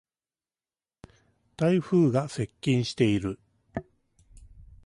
[1.55, 3.39] 台風が接近している。